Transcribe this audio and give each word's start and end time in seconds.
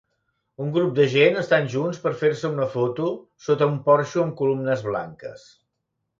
Un 0.63 0.69
grup 0.77 0.95
de 0.99 1.03
gent 1.11 1.37
estan 1.41 1.69
junts 1.73 1.99
per 2.05 2.13
fer-se 2.21 2.51
una 2.55 2.67
foto 2.77 3.11
sota 3.49 3.69
un 3.75 3.77
porxo 3.91 4.25
amb 4.27 4.35
columnes 4.43 4.85
blanques. 4.89 5.47